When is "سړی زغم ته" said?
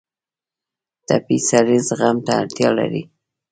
1.49-2.31